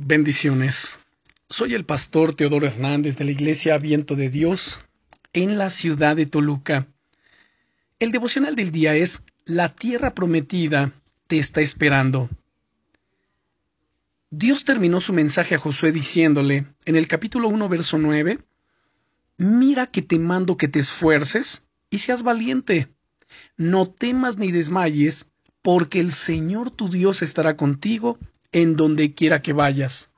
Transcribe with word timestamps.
Bendiciones. 0.00 1.00
Soy 1.48 1.74
el 1.74 1.84
pastor 1.84 2.32
Teodoro 2.32 2.68
Hernández 2.68 3.16
de 3.16 3.24
la 3.24 3.32
Iglesia 3.32 3.76
Viento 3.78 4.14
de 4.14 4.30
Dios 4.30 4.84
en 5.32 5.58
la 5.58 5.70
ciudad 5.70 6.14
de 6.14 6.24
Toluca. 6.24 6.86
El 7.98 8.12
devocional 8.12 8.54
del 8.54 8.70
día 8.70 8.94
es 8.94 9.24
La 9.44 9.74
tierra 9.74 10.14
prometida 10.14 10.92
te 11.26 11.40
está 11.40 11.62
esperando. 11.62 12.30
Dios 14.30 14.64
terminó 14.64 15.00
su 15.00 15.12
mensaje 15.12 15.56
a 15.56 15.58
Josué 15.58 15.90
diciéndole, 15.90 16.66
en 16.84 16.94
el 16.94 17.08
capítulo 17.08 17.48
1, 17.48 17.68
verso 17.68 17.98
9, 17.98 18.38
Mira 19.36 19.88
que 19.88 20.02
te 20.02 20.20
mando 20.20 20.56
que 20.56 20.68
te 20.68 20.78
esfuerces 20.78 21.66
y 21.90 21.98
seas 21.98 22.22
valiente. 22.22 22.86
No 23.56 23.90
temas 23.90 24.38
ni 24.38 24.52
desmayes, 24.52 25.26
porque 25.60 25.98
el 25.98 26.12
Señor 26.12 26.70
tu 26.70 26.88
Dios 26.88 27.20
estará 27.20 27.56
contigo 27.56 28.16
en 28.52 28.76
donde 28.76 29.14
quiera 29.14 29.42
que 29.42 29.52
vayas. 29.52 30.12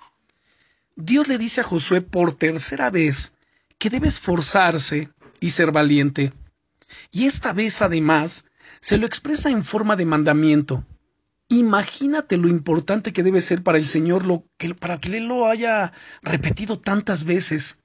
Dios 0.96 1.28
le 1.28 1.38
dice 1.38 1.62
a 1.62 1.64
Josué 1.64 2.02
por 2.02 2.34
tercera 2.36 2.90
vez 2.90 3.34
que 3.78 3.90
debe 3.90 4.08
esforzarse 4.08 5.10
y 5.40 5.50
ser 5.50 5.72
valiente. 5.72 6.32
Y 7.10 7.26
esta 7.26 7.52
vez 7.52 7.80
además 7.82 8.46
se 8.80 8.98
lo 8.98 9.06
expresa 9.06 9.48
en 9.48 9.64
forma 9.64 9.96
de 9.96 10.04
mandamiento. 10.04 10.84
Imagínate 11.48 12.36
lo 12.36 12.48
importante 12.48 13.12
que 13.12 13.22
debe 13.22 13.40
ser 13.40 13.62
para 13.62 13.78
el 13.78 13.86
Señor 13.86 14.26
lo 14.26 14.44
que, 14.56 14.74
para 14.74 15.00
que 15.00 15.16
Él 15.16 15.24
lo 15.24 15.46
haya 15.46 15.92
repetido 16.22 16.78
tantas 16.78 17.24
veces. 17.24 17.80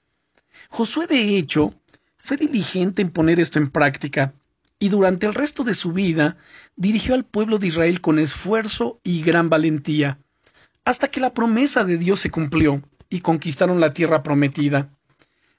Josué, 0.70 1.08
de 1.08 1.38
hecho, 1.38 1.74
fue 2.18 2.38
diligente 2.38 3.02
en 3.02 3.12
poner 3.12 3.40
esto 3.40 3.60
en 3.60 3.72
práctica, 3.72 4.34
y 4.78 4.90
durante 4.90 5.26
el 5.26 5.34
resto 5.34 5.64
de 5.64 5.74
su 5.74 5.94
vida 5.94 6.38
dirigió 6.76 7.16
al 7.16 7.26
pueblo 7.26 7.58
de 7.58 7.68
Israel 7.68 8.02
con 8.02 8.20
esfuerzo 8.20 9.00
y 9.04 9.22
gran 9.22 9.50
valentía 9.50 10.20
hasta 10.86 11.10
que 11.10 11.20
la 11.20 11.34
promesa 11.34 11.84
de 11.84 11.98
Dios 11.98 12.20
se 12.20 12.30
cumplió 12.30 12.82
y 13.10 13.22
conquistaron 13.22 13.80
la 13.80 13.94
tierra 13.94 14.24
prometida. 14.24 14.90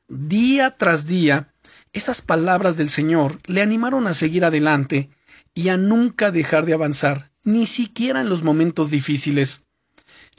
Día 0.09 0.77
tras 0.79 1.07
día, 1.07 1.53
esas 1.93 2.23
palabras 2.23 2.77
del 2.77 2.89
Señor 2.89 3.41
le 3.47 3.61
animaron 3.61 4.07
a 4.07 4.15
seguir 4.15 4.45
adelante 4.45 5.11
y 5.53 5.69
a 5.69 5.77
nunca 5.77 6.31
dejar 6.31 6.65
de 6.65 6.75
avanzar, 6.75 7.33
ni 7.43 7.67
siquiera 7.67 8.21
en 8.21 8.29
los 8.29 8.43
momentos 8.43 8.91
difíciles. 8.91 9.65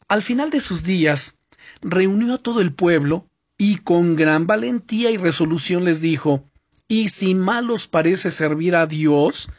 Al 0.08 0.24
final 0.24 0.52
de 0.52 0.62
sus 0.62 0.84
días, 0.84 1.38
reunió 1.82 2.36
a 2.36 2.38
todo 2.38 2.62
el 2.62 2.74
pueblo 2.74 3.28
y 3.58 3.78
con 3.78 4.16
gran 4.16 4.48
valentía 4.48 5.12
y 5.12 5.18
resolución 5.18 5.84
les 5.84 6.00
dijo 6.00 6.50
Y 6.88 7.10
si 7.10 7.36
mal 7.36 7.70
os 7.72 7.88
parece 7.88 8.32
servir 8.32 8.76
a 8.76 8.86
Dios, 8.86 9.50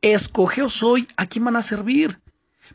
escogeos 0.00 0.82
hoy 0.82 1.06
a 1.16 1.26
quién 1.26 1.44
van 1.44 1.56
a 1.56 1.62
servir. 1.62 2.20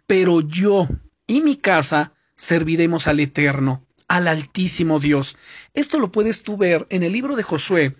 Pero 0.05 0.41
yo 0.41 0.87
y 1.27 1.41
mi 1.41 1.55
casa 1.55 2.13
serviremos 2.35 3.07
al 3.07 3.19
Eterno, 3.19 3.85
al 4.07 4.27
Altísimo 4.27 4.99
Dios. 4.99 5.37
Esto 5.73 5.99
lo 5.99 6.11
puedes 6.11 6.43
tú 6.43 6.57
ver 6.57 6.85
en 6.89 7.03
el 7.03 7.13
libro 7.13 7.35
de 7.35 7.43
Josué, 7.43 7.95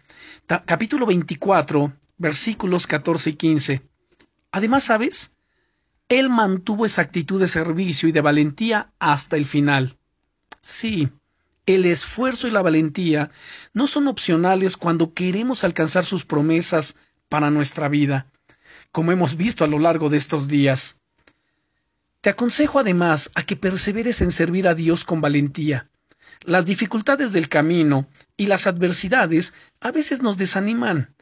capítulo 0.65 1.05
24, 1.05 1.93
versículos 2.17 2.87
14 2.87 3.31
y 3.31 3.33
15. 3.33 3.81
Además, 4.51 4.83
¿sabes? 4.83 5.35
Él 6.07 6.29
mantuvo 6.29 6.85
esa 6.85 7.01
actitud 7.01 7.39
de 7.39 7.47
servicio 7.47 8.07
y 8.07 8.11
de 8.11 8.21
valentía 8.21 8.93
hasta 8.99 9.37
el 9.37 9.45
final. 9.45 9.97
Sí, 10.61 11.09
el 11.65 11.85
esfuerzo 11.85 12.47
y 12.47 12.51
la 12.51 12.61
valentía 12.61 13.31
no 13.73 13.87
son 13.87 14.07
opcionales 14.07 14.77
cuando 14.77 15.13
queremos 15.13 15.63
alcanzar 15.63 16.05
sus 16.05 16.25
promesas 16.25 16.95
para 17.27 17.49
nuestra 17.49 17.89
vida, 17.89 18.27
como 18.91 19.11
hemos 19.11 19.35
visto 19.35 19.63
a 19.63 19.67
lo 19.67 19.79
largo 19.79 20.09
de 20.09 20.17
estos 20.17 20.47
días. 20.47 21.01
Te 22.25 22.31
aconsejo 22.31 22.79
además 22.79 23.29
a 23.35 23.43
que 23.43 23.55
perseveres 23.55 24.19
en 24.19 24.31
servir 24.31 24.67
a 24.67 24.73
Dios 24.73 25.05
con 25.05 25.21
valentía. 25.21 25.91
Las 26.41 26.65
dificultades 26.65 27.33
del 27.33 27.49
camino 27.49 28.09
y 28.35 28.47
las 28.47 28.65
adversidades 28.65 29.53
a 29.79 29.91
veces 29.91 30.23
nos 30.23 30.35
desaniman, 30.35 31.13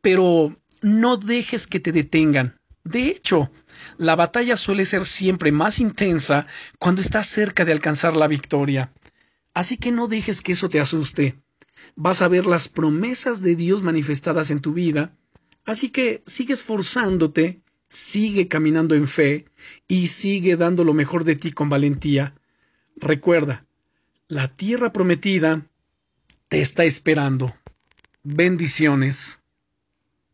pero 0.00 0.56
no 0.80 1.16
dejes 1.16 1.66
que 1.66 1.80
te 1.80 1.90
detengan. 1.90 2.60
De 2.84 3.08
hecho, 3.08 3.50
la 3.98 4.14
batalla 4.14 4.56
suele 4.56 4.84
ser 4.84 5.06
siempre 5.06 5.50
más 5.50 5.80
intensa 5.80 6.46
cuando 6.78 7.00
estás 7.00 7.26
cerca 7.26 7.64
de 7.64 7.72
alcanzar 7.72 8.14
la 8.14 8.28
victoria. 8.28 8.92
Así 9.54 9.76
que 9.76 9.90
no 9.90 10.06
dejes 10.06 10.40
que 10.40 10.52
eso 10.52 10.68
te 10.68 10.78
asuste. 10.78 11.42
Vas 11.96 12.22
a 12.22 12.28
ver 12.28 12.46
las 12.46 12.68
promesas 12.68 13.42
de 13.42 13.56
Dios 13.56 13.82
manifestadas 13.82 14.52
en 14.52 14.60
tu 14.60 14.72
vida, 14.72 15.16
así 15.64 15.90
que 15.90 16.22
sigue 16.26 16.52
esforzándote 16.52 17.63
sigue 17.94 18.48
caminando 18.48 18.94
en 18.96 19.06
fe 19.06 19.46
y 19.86 20.08
sigue 20.08 20.56
dando 20.56 20.82
lo 20.82 20.94
mejor 20.94 21.24
de 21.24 21.36
ti 21.36 21.52
con 21.52 21.68
valentía. 21.68 22.34
Recuerda, 22.96 23.66
la 24.26 24.52
tierra 24.52 24.92
prometida 24.92 25.66
te 26.48 26.60
está 26.60 26.84
esperando. 26.84 27.54
Bendiciones. 28.24 29.43